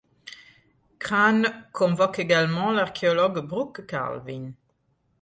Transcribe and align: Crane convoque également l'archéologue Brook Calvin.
Crane 0.97 1.67
convoque 1.71 2.17
également 2.17 2.71
l'archéologue 2.71 3.37
Brook 3.45 3.85
Calvin. 3.85 4.53